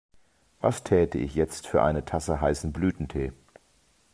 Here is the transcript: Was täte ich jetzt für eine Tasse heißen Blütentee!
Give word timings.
Was 0.61 0.83
täte 0.83 1.19
ich 1.19 1.35
jetzt 1.35 1.67
für 1.67 1.83
eine 1.83 2.03
Tasse 2.05 2.41
heißen 2.41 2.73
Blütentee! 2.73 3.33